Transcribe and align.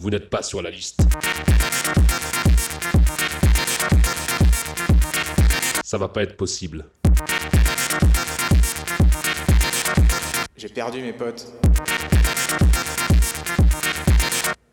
Vous 0.00 0.08
n'êtes 0.08 0.30
pas 0.30 0.42
sur 0.42 0.62
la 0.62 0.70
liste. 0.70 1.02
Ça 5.84 5.98
va 5.98 6.08
pas 6.08 6.22
être 6.22 6.38
possible. 6.38 6.86
J'ai 10.56 10.70
perdu 10.70 11.02
mes 11.02 11.12
potes. 11.12 11.52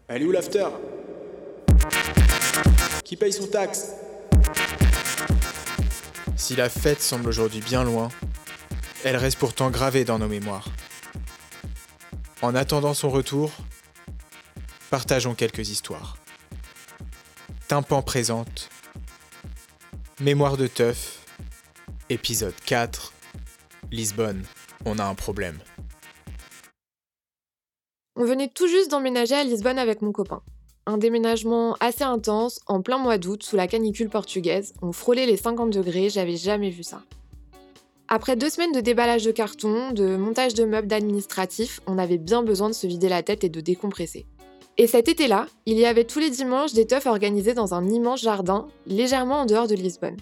Elle 0.07 0.21
est 0.21 0.25
où 0.25 0.31
l'after? 0.31 0.67
Qui 3.03 3.17
paye 3.17 3.33
son 3.33 3.47
taxe? 3.47 3.95
Si 6.37 6.55
la 6.55 6.69
fête 6.69 7.01
semble 7.01 7.27
aujourd'hui 7.27 7.59
bien 7.59 7.83
loin, 7.83 8.07
elle 9.03 9.17
reste 9.17 9.37
pourtant 9.37 9.71
gravée 9.71 10.05
dans 10.05 10.19
nos 10.19 10.29
mémoires. 10.29 10.69
En 12.41 12.55
attendant 12.55 12.93
son 12.93 13.09
retour, 13.09 13.51
partageons 14.89 15.35
quelques 15.35 15.69
histoires. 15.69 16.17
Tympan 17.67 18.01
présente 18.01 18.69
Mémoire 20.19 20.57
de 20.57 20.67
teuf, 20.67 21.25
épisode 22.09 22.55
4 22.65 23.13
Lisbonne, 23.91 24.43
on 24.85 24.99
a 24.99 25.05
un 25.05 25.15
problème. 25.15 25.59
On 28.15 28.25
venait 28.25 28.47
tout 28.47 28.67
juste 28.67 28.89
d'emménager 28.89 29.35
à 29.35 29.43
Lisbonne 29.43 29.77
avec 29.77 30.01
mon 30.01 30.11
copain. 30.11 30.41
Un 30.85 30.97
déménagement 30.97 31.75
assez 31.79 32.03
intense, 32.03 32.61
en 32.65 32.81
plein 32.81 32.97
mois 32.97 33.17
d'août, 33.17 33.43
sous 33.43 33.57
la 33.57 33.67
canicule 33.67 34.09
portugaise. 34.09 34.73
On 34.81 34.93
frôlait 34.93 35.25
les 35.25 35.37
50 35.37 35.69
degrés, 35.69 36.09
j'avais 36.09 36.37
jamais 36.37 36.69
vu 36.69 36.83
ça. 36.83 37.03
Après 38.07 38.37
deux 38.37 38.49
semaines 38.49 38.71
de 38.71 38.79
déballage 38.79 39.25
de 39.25 39.31
carton, 39.31 39.91
de 39.91 40.15
montage 40.15 40.53
de 40.53 40.63
meubles 40.63 40.87
d'administratifs, 40.87 41.81
on 41.85 41.97
avait 41.97 42.17
bien 42.17 42.41
besoin 42.41 42.69
de 42.69 42.73
se 42.73 42.87
vider 42.87 43.09
la 43.09 43.21
tête 43.21 43.43
et 43.43 43.49
de 43.49 43.59
décompresser. 43.59 44.25
Et 44.79 44.85
cet 44.85 45.07
été-là, 45.07 45.47
il 45.65 45.77
y 45.77 45.85
avait 45.85 46.03
tous 46.03 46.19
les 46.19 46.29
dimanches 46.29 46.73
des 46.73 46.85
teufs 46.85 47.07
organisés 47.07 47.55
dans 47.55 47.73
un 47.73 47.87
immense 47.89 48.21
jardin, 48.21 48.67
légèrement 48.85 49.41
en 49.41 49.45
dehors 49.45 49.67
de 49.67 49.73
Lisbonne. 49.73 50.17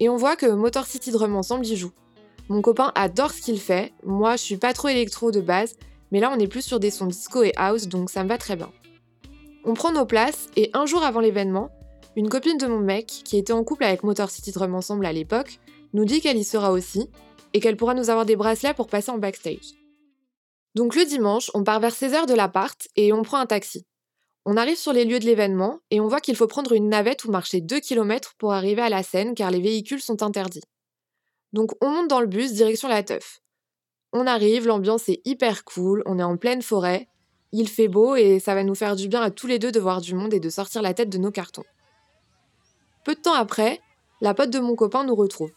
Et 0.00 0.08
on 0.08 0.16
voit 0.16 0.34
que 0.34 0.46
Motor 0.46 0.86
City 0.86 1.12
Drum 1.12 1.36
Ensemble 1.36 1.66
y 1.66 1.76
joue. 1.76 1.92
Mon 2.48 2.62
copain 2.62 2.90
adore 2.96 3.30
ce 3.30 3.40
qu'il 3.40 3.60
fait, 3.60 3.92
moi 4.04 4.36
je 4.36 4.42
suis 4.42 4.56
pas 4.56 4.72
trop 4.72 4.88
électro 4.88 5.30
de 5.30 5.40
base, 5.40 5.76
mais 6.10 6.18
là 6.20 6.32
on 6.34 6.38
est 6.38 6.48
plus 6.48 6.62
sur 6.62 6.80
des 6.80 6.90
sons 6.90 7.06
disco 7.06 7.42
et 7.44 7.52
house, 7.56 7.86
donc 7.86 8.10
ça 8.10 8.24
me 8.24 8.28
va 8.28 8.38
très 8.38 8.56
bien. 8.56 8.70
On 9.64 9.74
prend 9.74 9.92
nos 9.92 10.04
places, 10.04 10.48
et 10.56 10.70
un 10.74 10.84
jour 10.84 11.04
avant 11.04 11.20
l'événement, 11.20 11.70
une 12.16 12.28
copine 12.28 12.58
de 12.58 12.66
mon 12.66 12.80
mec, 12.80 13.06
qui 13.06 13.38
était 13.38 13.52
en 13.52 13.64
couple 13.64 13.84
avec 13.84 14.02
Motor 14.02 14.30
City 14.30 14.50
Drum 14.50 14.74
Ensemble 14.74 15.06
à 15.06 15.12
l'époque, 15.12 15.60
nous 15.94 16.04
dit 16.04 16.20
qu'elle 16.20 16.36
y 16.36 16.44
sera 16.44 16.72
aussi, 16.72 17.08
et 17.54 17.60
qu'elle 17.60 17.76
pourra 17.76 17.94
nous 17.94 18.10
avoir 18.10 18.26
des 18.26 18.36
bracelets 18.36 18.74
pour 18.74 18.88
passer 18.88 19.10
en 19.10 19.18
backstage. 19.18 19.74
Donc 20.74 20.96
le 20.96 21.04
dimanche, 21.04 21.50
on 21.54 21.62
part 21.62 21.80
vers 21.80 21.92
16h 21.92 22.26
de 22.26 22.34
l'appart 22.34 22.88
et 22.96 23.12
on 23.12 23.22
prend 23.22 23.38
un 23.38 23.46
taxi. 23.46 23.86
On 24.44 24.56
arrive 24.56 24.76
sur 24.76 24.92
les 24.92 25.04
lieux 25.04 25.20
de 25.20 25.24
l'événement 25.24 25.80
et 25.90 26.00
on 26.00 26.08
voit 26.08 26.20
qu'il 26.20 26.36
faut 26.36 26.46
prendre 26.46 26.72
une 26.72 26.88
navette 26.88 27.24
ou 27.24 27.30
marcher 27.30 27.60
2 27.60 27.80
km 27.80 28.34
pour 28.38 28.52
arriver 28.52 28.82
à 28.82 28.88
la 28.88 29.02
scène 29.02 29.34
car 29.34 29.50
les 29.50 29.60
véhicules 29.60 30.02
sont 30.02 30.22
interdits. 30.22 30.64
Donc 31.52 31.70
on 31.80 31.88
monte 31.88 32.08
dans 32.08 32.20
le 32.20 32.26
bus 32.26 32.52
direction 32.52 32.88
la 32.88 33.02
teuf. 33.02 33.40
On 34.12 34.26
arrive, 34.26 34.66
l'ambiance 34.66 35.08
est 35.08 35.22
hyper 35.24 35.64
cool, 35.64 36.02
on 36.06 36.18
est 36.18 36.24
en 36.24 36.36
pleine 36.36 36.62
forêt, 36.62 37.08
il 37.52 37.68
fait 37.68 37.88
beau 37.88 38.16
et 38.16 38.40
ça 38.40 38.54
va 38.54 38.64
nous 38.64 38.74
faire 38.74 38.96
du 38.96 39.08
bien 39.08 39.22
à 39.22 39.30
tous 39.30 39.46
les 39.46 39.60
deux 39.60 39.72
de 39.72 39.80
voir 39.80 40.00
du 40.00 40.14
monde 40.14 40.34
et 40.34 40.40
de 40.40 40.50
sortir 40.50 40.82
la 40.82 40.92
tête 40.92 41.08
de 41.08 41.18
nos 41.18 41.30
cartons. 41.30 41.64
Peu 43.04 43.14
de 43.14 43.20
temps 43.20 43.34
après, 43.34 43.80
la 44.20 44.34
pote 44.34 44.50
de 44.50 44.58
mon 44.58 44.74
copain 44.74 45.04
nous 45.04 45.14
retrouve. 45.14 45.52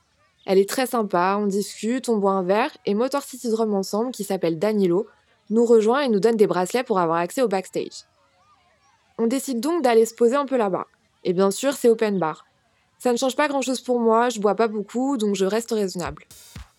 Elle 0.50 0.60
est 0.60 0.70
très 0.70 0.88
sympa, 0.88 1.38
on 1.42 1.46
discute, 1.46 2.08
on 2.08 2.16
boit 2.16 2.32
un 2.32 2.42
verre 2.42 2.72
et 2.86 2.94
Motor 2.94 3.22
City 3.22 3.50
Drum 3.50 3.74
ensemble, 3.74 4.12
qui 4.12 4.24
s'appelle 4.24 4.58
Danilo, 4.58 5.06
nous 5.50 5.66
rejoint 5.66 6.00
et 6.00 6.08
nous 6.08 6.22
donne 6.22 6.38
des 6.38 6.48
bracelets 6.48 6.86
pour 6.86 7.00
avoir 7.00 7.18
accès 7.18 7.42
au 7.42 7.50
backstage. 7.50 8.06
On 9.18 9.28
décide 9.28 9.60
donc 9.60 9.84
d'aller 9.84 10.06
se 10.06 10.14
poser 10.14 10.38
un 10.38 10.46
peu 10.46 10.56
là-bas. 10.56 10.88
Et 11.26 11.34
bien 11.34 11.52
sûr, 11.52 11.74
c'est 11.74 11.90
open 11.90 12.18
bar. 12.18 12.46
Ça 12.98 13.12
ne 13.12 13.18
change 13.18 13.36
pas 13.36 13.50
grand-chose 13.50 13.82
pour 13.82 14.00
moi, 14.00 14.30
je 14.30 14.40
bois 14.40 14.56
pas 14.56 14.70
beaucoup, 14.70 15.18
donc 15.18 15.36
je 15.36 15.44
reste 15.44 15.72
raisonnable. 15.72 16.24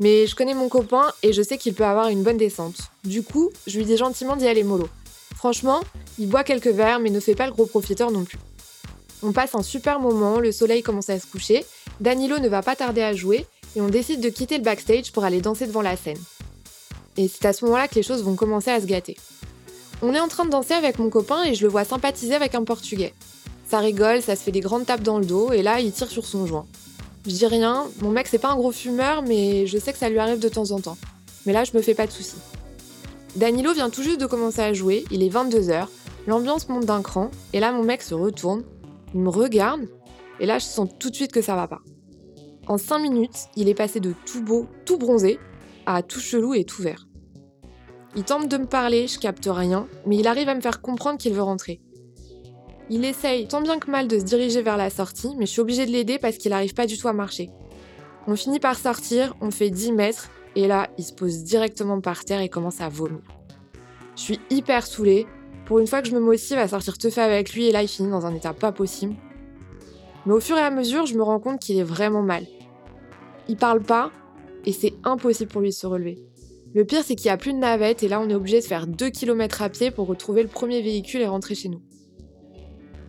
Mais 0.00 0.26
je 0.26 0.34
connais 0.34 0.54
mon 0.54 0.70
copain 0.70 1.12
et 1.22 1.34
je 1.34 1.42
sais 1.42 1.58
qu'il 1.58 1.74
peut 1.74 1.84
avoir 1.84 2.08
une 2.08 2.22
bonne 2.22 2.38
descente. 2.38 2.78
Du 3.04 3.22
coup, 3.22 3.50
je 3.66 3.76
lui 3.76 3.84
dis 3.84 3.98
gentiment 3.98 4.36
d'y 4.36 4.48
aller 4.48 4.64
mollo. 4.64 4.88
Franchement, 5.36 5.80
il 6.18 6.30
boit 6.30 6.42
quelques 6.42 6.68
verres 6.68 7.00
mais 7.00 7.10
ne 7.10 7.20
fait 7.20 7.34
pas 7.34 7.46
le 7.46 7.52
gros 7.52 7.66
profiteur 7.66 8.10
non 8.10 8.24
plus. 8.24 8.38
On 9.22 9.32
passe 9.32 9.54
un 9.54 9.62
super 9.62 10.00
moment, 10.00 10.40
le 10.40 10.52
soleil 10.52 10.82
commence 10.82 11.10
à 11.10 11.18
se 11.18 11.26
coucher, 11.26 11.66
Danilo 12.00 12.38
ne 12.38 12.48
va 12.48 12.62
pas 12.62 12.74
tarder 12.74 13.02
à 13.02 13.12
jouer 13.12 13.44
et 13.78 13.80
on 13.80 13.88
décide 13.88 14.20
de 14.20 14.28
quitter 14.28 14.58
le 14.58 14.64
backstage 14.64 15.12
pour 15.12 15.22
aller 15.22 15.40
danser 15.40 15.68
devant 15.68 15.82
la 15.82 15.96
scène. 15.96 16.18
Et 17.16 17.28
c'est 17.28 17.46
à 17.46 17.52
ce 17.52 17.64
moment-là 17.64 17.86
que 17.86 17.94
les 17.94 18.02
choses 18.02 18.24
vont 18.24 18.34
commencer 18.34 18.72
à 18.72 18.80
se 18.80 18.86
gâter. 18.86 19.16
On 20.02 20.14
est 20.14 20.20
en 20.20 20.26
train 20.26 20.44
de 20.44 20.50
danser 20.50 20.74
avec 20.74 20.98
mon 20.98 21.10
copain 21.10 21.44
et 21.44 21.54
je 21.54 21.62
le 21.62 21.70
vois 21.70 21.84
sympathiser 21.84 22.34
avec 22.34 22.56
un 22.56 22.64
portugais. 22.64 23.14
Ça 23.68 23.78
rigole, 23.78 24.20
ça 24.20 24.34
se 24.34 24.42
fait 24.42 24.50
des 24.50 24.58
grandes 24.58 24.84
tapes 24.84 25.02
dans 25.02 25.20
le 25.20 25.24
dos 25.24 25.52
et 25.52 25.62
là 25.62 25.78
il 25.78 25.92
tire 25.92 26.10
sur 26.10 26.26
son 26.26 26.44
joint. 26.44 26.66
Je 27.24 27.30
dis 27.30 27.46
rien, 27.46 27.86
mon 28.00 28.10
mec 28.10 28.26
c'est 28.26 28.38
pas 28.38 28.50
un 28.50 28.56
gros 28.56 28.72
fumeur, 28.72 29.22
mais 29.22 29.68
je 29.68 29.78
sais 29.78 29.92
que 29.92 29.98
ça 29.98 30.08
lui 30.08 30.18
arrive 30.18 30.40
de 30.40 30.48
temps 30.48 30.72
en 30.72 30.80
temps. 30.80 30.98
Mais 31.46 31.52
là, 31.52 31.62
je 31.62 31.70
me 31.76 31.80
fais 31.80 31.94
pas 31.94 32.06
de 32.06 32.12
soucis. 32.12 32.38
Danilo 33.36 33.72
vient 33.74 33.90
tout 33.90 34.02
juste 34.02 34.20
de 34.20 34.26
commencer 34.26 34.60
à 34.60 34.72
jouer, 34.72 35.04
il 35.12 35.22
est 35.22 35.28
22h, 35.28 35.86
l'ambiance 36.26 36.68
monte 36.68 36.84
d'un 36.84 37.02
cran, 37.02 37.30
et 37.52 37.60
là 37.60 37.70
mon 37.70 37.84
mec 37.84 38.02
se 38.02 38.14
retourne, 38.14 38.64
il 39.14 39.20
me 39.20 39.28
regarde, 39.28 39.82
et 40.40 40.46
là 40.46 40.58
je 40.58 40.64
sens 40.64 40.88
tout 40.98 41.10
de 41.10 41.14
suite 41.14 41.30
que 41.30 41.42
ça 41.42 41.54
va 41.54 41.68
pas. 41.68 41.80
En 42.68 42.76
5 42.76 42.98
minutes, 42.98 43.48
il 43.56 43.70
est 43.70 43.74
passé 43.74 43.98
de 43.98 44.12
tout 44.26 44.42
beau, 44.42 44.66
tout 44.84 44.98
bronzé, 44.98 45.38
à 45.86 46.02
tout 46.02 46.20
chelou 46.20 46.52
et 46.52 46.64
tout 46.64 46.82
vert. 46.82 47.08
Il 48.14 48.24
tente 48.24 48.48
de 48.48 48.58
me 48.58 48.66
parler, 48.66 49.06
je 49.06 49.18
capte 49.18 49.48
rien, 49.50 49.86
mais 50.06 50.18
il 50.18 50.26
arrive 50.26 50.50
à 50.50 50.54
me 50.54 50.60
faire 50.60 50.82
comprendre 50.82 51.18
qu'il 51.18 51.32
veut 51.32 51.42
rentrer. 51.42 51.80
Il 52.90 53.06
essaye 53.06 53.48
tant 53.48 53.62
bien 53.62 53.78
que 53.78 53.90
mal 53.90 54.06
de 54.06 54.18
se 54.18 54.24
diriger 54.24 54.60
vers 54.60 54.76
la 54.76 54.90
sortie, 54.90 55.34
mais 55.38 55.46
je 55.46 55.52
suis 55.52 55.60
obligée 55.62 55.86
de 55.86 55.92
l'aider 55.92 56.18
parce 56.18 56.36
qu'il 56.36 56.50
n'arrive 56.50 56.74
pas 56.74 56.86
du 56.86 56.98
tout 56.98 57.08
à 57.08 57.14
marcher. 57.14 57.50
On 58.26 58.36
finit 58.36 58.60
par 58.60 58.76
sortir, 58.76 59.34
on 59.40 59.50
fait 59.50 59.70
10 59.70 59.92
mètres, 59.92 60.28
et 60.54 60.66
là, 60.66 60.88
il 60.98 61.04
se 61.04 61.14
pose 61.14 61.44
directement 61.44 62.02
par 62.02 62.26
terre 62.26 62.42
et 62.42 62.50
commence 62.50 62.82
à 62.82 62.90
vomir. 62.90 63.20
Je 64.14 64.20
suis 64.20 64.40
hyper 64.50 64.86
saoulée. 64.86 65.26
Pour 65.64 65.78
une 65.78 65.86
fois 65.86 66.02
que 66.02 66.08
je 66.08 66.14
me 66.14 66.20
motive 66.20 66.58
à 66.58 66.68
sortir 66.68 66.98
teuffer 66.98 67.20
avec 67.20 67.54
lui, 67.54 67.66
et 67.66 67.72
là, 67.72 67.82
il 67.82 67.88
finit 67.88 68.10
dans 68.10 68.26
un 68.26 68.34
état 68.34 68.52
pas 68.52 68.72
possible. 68.72 69.14
Mais 70.26 70.32
au 70.34 70.40
fur 70.40 70.58
et 70.58 70.62
à 70.62 70.70
mesure, 70.70 71.06
je 71.06 71.14
me 71.14 71.22
rends 71.22 71.40
compte 71.40 71.60
qu'il 71.60 71.78
est 71.78 71.82
vraiment 71.82 72.22
mal. 72.22 72.46
Il 73.48 73.56
parle 73.56 73.82
pas, 73.82 74.10
et 74.64 74.72
c'est 74.72 74.94
impossible 75.04 75.50
pour 75.50 75.60
lui 75.60 75.70
de 75.70 75.74
se 75.74 75.86
relever. 75.86 76.18
Le 76.74 76.84
pire, 76.84 77.02
c'est 77.02 77.14
qu'il 77.14 77.28
n'y 77.28 77.34
a 77.34 77.38
plus 77.38 77.54
de 77.54 77.58
navette, 77.58 78.02
et 78.02 78.08
là, 78.08 78.20
on 78.20 78.28
est 78.28 78.34
obligé 78.34 78.60
de 78.60 78.64
faire 78.64 78.86
2 78.86 79.08
km 79.10 79.62
à 79.62 79.70
pied 79.70 79.90
pour 79.90 80.06
retrouver 80.06 80.42
le 80.42 80.48
premier 80.48 80.82
véhicule 80.82 81.22
et 81.22 81.26
rentrer 81.26 81.54
chez 81.54 81.68
nous. 81.68 81.82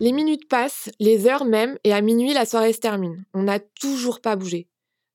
Les 0.00 0.12
minutes 0.12 0.48
passent, 0.48 0.90
les 0.98 1.26
heures 1.26 1.44
même, 1.44 1.76
et 1.84 1.92
à 1.92 2.00
minuit, 2.00 2.32
la 2.32 2.46
soirée 2.46 2.72
se 2.72 2.80
termine. 2.80 3.22
On 3.34 3.42
n'a 3.42 3.60
toujours 3.60 4.22
pas 4.22 4.34
bougé. 4.34 4.66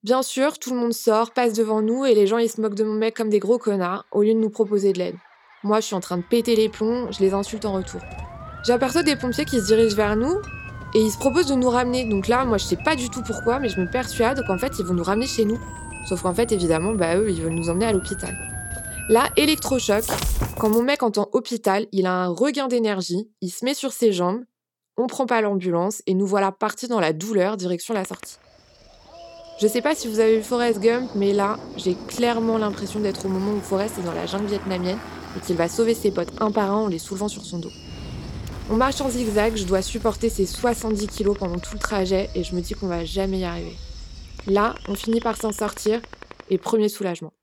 Bien 0.03 0.21
sûr, 0.21 0.59
tout 0.59 0.71
le 0.71 0.79
monde 0.79 0.93
sort, 0.93 1.31
passe 1.31 1.53
devant 1.53 1.81
nous, 1.81 2.05
et 2.05 2.13
les 2.13 2.27
gens 2.27 2.37
ils 2.37 2.49
se 2.49 2.61
moquent 2.61 2.75
de 2.75 2.83
mon 2.83 2.93
mec 2.93 3.15
comme 3.15 3.31
des 3.31 3.39
gros 3.39 3.57
connards, 3.57 4.05
au 4.11 4.21
lieu 4.21 4.35
de 4.35 4.39
nous 4.39 4.51
proposer 4.51 4.93
de 4.93 4.99
l'aide. 4.99 5.15
Moi, 5.63 5.79
je 5.79 5.87
suis 5.87 5.95
en 5.95 5.99
train 5.99 6.17
de 6.17 6.23
péter 6.23 6.55
les 6.55 6.69
plombs, 6.69 7.11
je 7.11 7.21
les 7.21 7.33
insulte 7.33 7.65
en 7.65 7.73
retour. 7.73 8.01
J'aperçois 8.63 9.01
des 9.01 9.15
pompiers 9.15 9.45
qui 9.45 9.59
se 9.59 9.65
dirigent 9.65 9.95
vers 9.95 10.15
nous, 10.15 10.35
et 10.95 11.01
ils 11.01 11.11
se 11.11 11.17
proposent 11.17 11.47
de 11.47 11.55
nous 11.55 11.69
ramener. 11.69 12.05
Donc 12.05 12.29
là, 12.29 12.45
moi, 12.45 12.57
je 12.57 12.63
sais 12.63 12.77
pas 12.77 12.95
du 12.95 13.09
tout 13.09 13.21
pourquoi, 13.21 13.59
mais 13.59 13.67
je 13.67 13.79
me 13.79 13.85
persuade 13.85 14.41
qu'en 14.47 14.57
fait, 14.57 14.79
ils 14.79 14.85
vont 14.85 14.93
nous 14.93 15.03
ramener 15.03 15.27
chez 15.27 15.43
nous. 15.43 15.59
Sauf 16.07 16.21
qu'en 16.21 16.33
fait, 16.33 16.53
évidemment, 16.53 16.93
bah 16.93 17.17
eux, 17.17 17.29
ils 17.29 17.41
veulent 17.41 17.53
nous 17.53 17.69
emmener 17.69 17.85
à 17.85 17.91
l'hôpital. 17.91 18.33
Là, 19.09 19.29
électrochoc. 19.35 20.05
Quand 20.57 20.69
mon 20.69 20.81
mec 20.81 21.03
entend 21.03 21.27
hôpital, 21.33 21.85
il 21.91 22.05
a 22.05 22.13
un 22.13 22.29
regain 22.29 22.69
d'énergie, 22.69 23.29
il 23.41 23.49
se 23.49 23.65
met 23.65 23.73
sur 23.73 23.91
ses 23.91 24.13
jambes, 24.13 24.41
on 24.95 25.07
prend 25.07 25.25
pas 25.25 25.41
l'ambulance 25.41 26.01
et 26.07 26.13
nous 26.13 26.25
voilà 26.25 26.53
partis 26.53 26.87
dans 26.87 27.01
la 27.01 27.11
douleur 27.11 27.57
direction 27.57 27.93
la 27.93 28.05
sortie. 28.05 28.37
Je 29.59 29.67
sais 29.67 29.81
pas 29.81 29.95
si 29.95 30.07
vous 30.07 30.19
avez 30.19 30.37
vu 30.37 30.43
Forrest 30.43 30.79
Gump, 30.79 31.09
mais 31.13 31.33
là, 31.33 31.57
j'ai 31.75 31.95
clairement 32.07 32.57
l'impression 32.57 33.01
d'être 33.01 33.25
au 33.25 33.29
moment 33.29 33.51
où 33.51 33.59
Forrest 33.59 33.97
est 33.99 34.03
dans 34.03 34.13
la 34.13 34.25
jungle 34.25 34.47
vietnamienne 34.47 34.97
et 35.35 35.45
qu'il 35.45 35.57
va 35.57 35.67
sauver 35.67 35.93
ses 35.93 36.11
potes 36.11 36.31
un 36.39 36.51
par 36.51 36.71
un 36.71 36.83
en 36.83 36.87
les 36.87 36.99
soulevant 36.99 37.27
sur 37.27 37.43
son 37.43 37.59
dos. 37.59 37.71
On 38.67 38.77
marche 38.77 38.99
en 38.99 39.09
zigzag, 39.09 39.55
je 39.55 39.65
dois 39.65 39.83
supporter 39.83 40.27
ces 40.27 40.47
70 40.47 41.05
kilos 41.07 41.37
pendant 41.37 41.59
tout 41.59 41.75
le 41.75 41.79
trajet 41.79 42.31
et 42.33 42.43
je 42.43 42.55
me 42.55 42.61
dis 42.61 42.73
qu'on 42.73 42.87
va 42.87 43.05
jamais 43.05 43.39
y 43.39 43.43
arriver. 43.43 43.75
Là, 44.47 44.73
on 44.87 44.95
finit 44.95 45.19
par 45.19 45.37
s'en 45.37 45.51
sortir 45.51 46.01
et 46.49 46.57
premier 46.57 46.89
soulagement. 46.89 47.33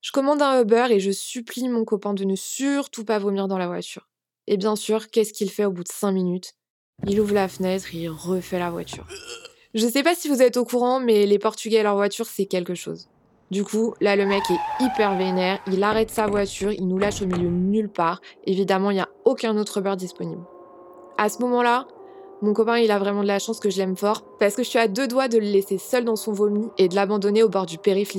Je 0.00 0.10
commande 0.10 0.42
un 0.42 0.60
Uber 0.60 0.86
et 0.90 0.98
je 0.98 1.12
supplie 1.12 1.68
mon 1.68 1.84
copain 1.84 2.12
de 2.12 2.24
ne 2.24 2.34
surtout 2.34 3.04
pas 3.04 3.20
vomir 3.20 3.46
dans 3.46 3.56
la 3.56 3.68
voiture. 3.68 4.08
Et 4.48 4.56
bien 4.56 4.74
sûr, 4.74 5.10
qu'est-ce 5.10 5.32
qu'il 5.32 5.48
fait 5.48 5.64
au 5.64 5.70
bout 5.70 5.84
de 5.84 5.92
5 5.92 6.10
minutes? 6.10 6.54
Il 7.06 7.20
ouvre 7.20 7.34
la 7.34 7.46
fenêtre 7.46 7.94
et 7.94 7.98
il 7.98 8.08
refait 8.08 8.58
la 8.58 8.70
voiture. 8.70 9.06
Je 9.74 9.86
sais 9.86 10.02
pas 10.02 10.16
si 10.16 10.28
vous 10.28 10.42
êtes 10.42 10.56
au 10.56 10.64
courant, 10.64 10.98
mais 10.98 11.24
les 11.24 11.38
Portugais 11.38 11.78
et 11.78 11.82
leur 11.84 11.94
voiture, 11.94 12.26
c'est 12.26 12.46
quelque 12.46 12.74
chose. 12.74 13.08
Du 13.52 13.64
coup, 13.64 13.92
là, 14.00 14.16
le 14.16 14.24
mec 14.24 14.42
est 14.48 14.82
hyper 14.82 15.14
vénère, 15.18 15.58
il 15.70 15.82
arrête 15.82 16.08
sa 16.08 16.26
voiture, 16.26 16.72
il 16.72 16.88
nous 16.88 16.96
lâche 16.96 17.20
au 17.20 17.26
milieu 17.26 17.50
nulle 17.50 17.90
part. 17.90 18.22
Évidemment, 18.46 18.90
il 18.90 18.94
n'y 18.94 19.00
a 19.00 19.10
aucun 19.26 19.58
autre 19.58 19.82
beurre 19.82 19.98
disponible. 19.98 20.40
À 21.18 21.28
ce 21.28 21.38
moment-là, 21.42 21.86
mon 22.40 22.54
copain, 22.54 22.78
il 22.78 22.90
a 22.90 22.98
vraiment 22.98 23.20
de 23.20 23.26
la 23.26 23.38
chance 23.38 23.60
que 23.60 23.68
je 23.68 23.76
l'aime 23.76 23.94
fort, 23.94 24.24
parce 24.38 24.54
que 24.54 24.62
je 24.62 24.70
suis 24.70 24.78
à 24.78 24.88
deux 24.88 25.06
doigts 25.06 25.28
de 25.28 25.36
le 25.36 25.44
laisser 25.44 25.76
seul 25.76 26.06
dans 26.06 26.16
son 26.16 26.32
vomi 26.32 26.66
et 26.78 26.88
de 26.88 26.94
l'abandonner 26.94 27.42
au 27.42 27.50
bord 27.50 27.66
du 27.66 27.76
périph' 27.76 28.16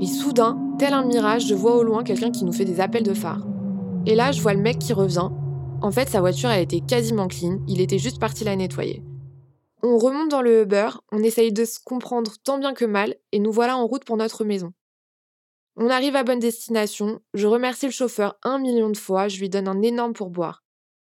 Et 0.00 0.06
soudain, 0.06 0.58
tel 0.78 0.94
un 0.94 1.04
mirage, 1.04 1.46
je 1.46 1.54
vois 1.54 1.76
au 1.76 1.82
loin 1.82 2.02
quelqu'un 2.02 2.30
qui 2.30 2.46
nous 2.46 2.54
fait 2.54 2.64
des 2.64 2.80
appels 2.80 3.02
de 3.02 3.12
phare. 3.12 3.46
Et 4.06 4.14
là, 4.14 4.32
je 4.32 4.40
vois 4.40 4.54
le 4.54 4.62
mec 4.62 4.78
qui 4.78 4.94
revient. 4.94 5.28
En 5.82 5.90
fait, 5.90 6.08
sa 6.08 6.20
voiture, 6.20 6.48
elle 6.48 6.62
était 6.62 6.80
quasiment 6.80 7.28
clean. 7.28 7.58
Il 7.68 7.82
était 7.82 7.98
juste 7.98 8.20
parti 8.20 8.42
la 8.42 8.56
nettoyer. 8.56 9.02
On 9.88 9.98
remonte 9.98 10.32
dans 10.32 10.42
le 10.42 10.62
Uber, 10.62 10.88
on 11.12 11.22
essaye 11.22 11.52
de 11.52 11.64
se 11.64 11.78
comprendre 11.78 12.32
tant 12.42 12.58
bien 12.58 12.74
que 12.74 12.84
mal, 12.84 13.14
et 13.30 13.38
nous 13.38 13.52
voilà 13.52 13.76
en 13.76 13.86
route 13.86 14.04
pour 14.04 14.16
notre 14.16 14.42
maison. 14.42 14.72
On 15.76 15.90
arrive 15.90 16.16
à 16.16 16.24
bonne 16.24 16.40
destination, 16.40 17.20
je 17.34 17.46
remercie 17.46 17.86
le 17.86 17.92
chauffeur 17.92 18.36
un 18.42 18.58
million 18.58 18.90
de 18.90 18.96
fois, 18.96 19.28
je 19.28 19.38
lui 19.38 19.48
donne 19.48 19.68
un 19.68 19.82
énorme 19.82 20.12
pourboire. 20.12 20.64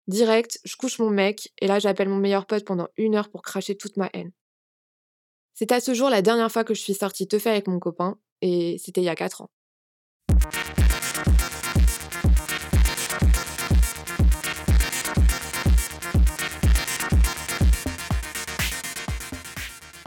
Direct, 0.08 0.58
je 0.64 0.74
couche 0.74 0.98
mon 0.98 1.10
mec, 1.10 1.52
et 1.60 1.68
là 1.68 1.78
j'appelle 1.78 2.08
mon 2.08 2.16
meilleur 2.16 2.44
pote 2.44 2.64
pendant 2.64 2.88
une 2.96 3.14
heure 3.14 3.30
pour 3.30 3.42
cracher 3.42 3.76
toute 3.76 3.96
ma 3.96 4.10
haine. 4.12 4.32
C'est 5.54 5.70
à 5.70 5.78
ce 5.78 5.94
jour 5.94 6.10
la 6.10 6.20
dernière 6.20 6.50
fois 6.50 6.64
que 6.64 6.74
je 6.74 6.80
suis 6.80 6.94
sortie 6.94 7.28
te 7.28 7.38
faire 7.38 7.52
avec 7.52 7.68
mon 7.68 7.78
copain, 7.78 8.18
et 8.40 8.78
c'était 8.84 9.00
il 9.00 9.04
y 9.04 9.08
a 9.08 9.14
4 9.14 9.42
ans. 9.42 9.50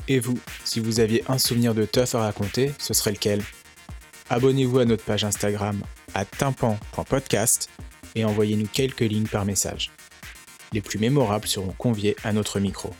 Et 0.09 0.19
vous, 0.19 0.39
si 0.65 0.79
vous 0.79 0.99
aviez 0.99 1.23
un 1.29 1.37
souvenir 1.37 1.75
de 1.75 1.85
teuf 1.85 2.15
à 2.15 2.19
raconter, 2.21 2.73
ce 2.79 2.95
serait 2.95 3.11
lequel? 3.11 3.43
Abonnez-vous 4.31 4.79
à 4.79 4.85
notre 4.85 5.03
page 5.03 5.23
Instagram 5.23 5.81
à 6.15 6.25
tympan.podcast 6.25 7.69
et 8.15 8.25
envoyez-nous 8.25 8.65
quelques 8.65 9.01
lignes 9.01 9.27
par 9.27 9.45
message. 9.45 9.91
Les 10.73 10.81
plus 10.81 10.97
mémorables 10.97 11.47
seront 11.47 11.73
conviés 11.77 12.15
à 12.23 12.33
notre 12.33 12.59
micro. 12.59 12.91